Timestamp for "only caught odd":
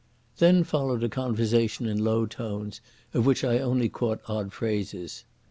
3.59-4.51